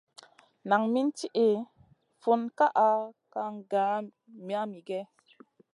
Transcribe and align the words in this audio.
Nan 0.67 0.81
min 0.93 1.07
tiʼi 1.17 1.47
funna 2.21 2.49
kaʼa 2.57 2.85
kaŋ 3.33 3.53
gèh 3.71 3.95
mamigèh? 4.47 5.05